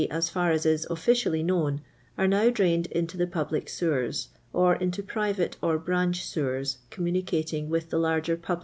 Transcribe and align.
as 0.09 0.29
far 0.29 0.49
as 0.49 0.65
is 0.65 0.87
ollicially 0.89 1.45
known, 1.45 1.79
are 2.17 2.25
now 2.27 2.49
t!r.i:i::d 2.49 2.87
into 2.91 3.19
ilie 3.19 3.29
public 3.31 3.67
Sfwers, 3.67 4.29
or 4.51 4.73
into 4.77 5.03
j>riv; 5.03 5.39
ite 5.39 5.57
or 5.61 5.77
b:ari^:' 5.77 6.07
»i.'wrr4 6.41 6.77
counnunicating 6.89 7.67
with 7.67 7.91
the 7.91 7.99
larger 7.99 8.35
p«jl 8.35 8.59